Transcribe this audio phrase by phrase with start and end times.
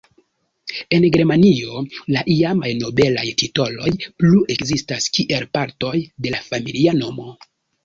[0.95, 1.83] En Germanio
[2.15, 3.93] la iamaj nobelaj titoloj
[4.23, 5.95] plu ekzistas kiel partoj
[6.27, 7.31] de la familia nomo.